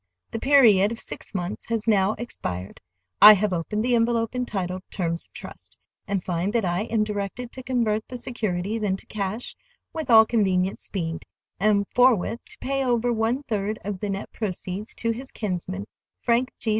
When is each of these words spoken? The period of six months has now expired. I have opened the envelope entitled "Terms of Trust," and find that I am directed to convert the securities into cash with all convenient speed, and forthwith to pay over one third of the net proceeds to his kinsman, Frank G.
The 0.31 0.39
period 0.39 0.91
of 0.91 0.99
six 0.99 1.31
months 1.35 1.65
has 1.67 1.87
now 1.87 2.13
expired. 2.13 2.81
I 3.21 3.33
have 3.33 3.53
opened 3.53 3.83
the 3.83 3.93
envelope 3.93 4.33
entitled 4.33 4.81
"Terms 4.89 5.25
of 5.27 5.33
Trust," 5.33 5.77
and 6.07 6.23
find 6.25 6.51
that 6.53 6.65
I 6.65 6.85
am 6.85 7.03
directed 7.03 7.51
to 7.51 7.61
convert 7.61 8.07
the 8.07 8.17
securities 8.17 8.81
into 8.81 9.05
cash 9.05 9.53
with 9.93 10.09
all 10.09 10.25
convenient 10.25 10.81
speed, 10.81 11.21
and 11.59 11.85
forthwith 11.93 12.43
to 12.45 12.57
pay 12.57 12.83
over 12.83 13.13
one 13.13 13.43
third 13.43 13.77
of 13.85 13.99
the 13.99 14.09
net 14.09 14.31
proceeds 14.33 14.95
to 14.95 15.11
his 15.11 15.29
kinsman, 15.29 15.85
Frank 16.23 16.49
G. 16.59 16.69